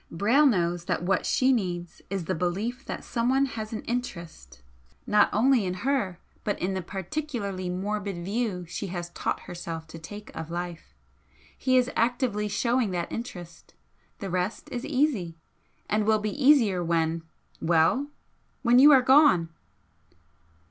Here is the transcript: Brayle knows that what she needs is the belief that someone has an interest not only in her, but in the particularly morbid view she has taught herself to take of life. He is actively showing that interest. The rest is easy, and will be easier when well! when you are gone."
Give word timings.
Brayle 0.09 0.47
knows 0.47 0.85
that 0.85 1.03
what 1.03 1.27
she 1.27 1.53
needs 1.53 2.01
is 2.09 2.25
the 2.25 2.33
belief 2.33 2.83
that 2.85 3.03
someone 3.03 3.45
has 3.45 3.71
an 3.71 3.83
interest 3.83 4.63
not 5.05 5.29
only 5.31 5.63
in 5.63 5.75
her, 5.75 6.17
but 6.43 6.57
in 6.57 6.73
the 6.73 6.81
particularly 6.81 7.69
morbid 7.69 8.17
view 8.25 8.65
she 8.65 8.87
has 8.87 9.11
taught 9.11 9.41
herself 9.41 9.85
to 9.89 9.99
take 9.99 10.35
of 10.35 10.49
life. 10.49 10.95
He 11.55 11.77
is 11.77 11.91
actively 11.95 12.47
showing 12.47 12.89
that 12.89 13.11
interest. 13.11 13.75
The 14.17 14.31
rest 14.31 14.71
is 14.71 14.83
easy, 14.87 15.37
and 15.87 16.07
will 16.07 16.17
be 16.17 16.31
easier 16.31 16.83
when 16.83 17.21
well! 17.61 18.07
when 18.63 18.79
you 18.79 18.91
are 18.91 19.03
gone." 19.03 19.49